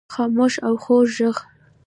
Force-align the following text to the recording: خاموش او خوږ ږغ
خاموش 0.13 0.53
او 0.67 0.73
خوږ 0.83 1.07
ږغ 1.17 1.37